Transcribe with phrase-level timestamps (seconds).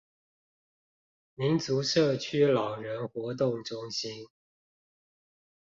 [1.35, 4.27] 民族社區老人活動中心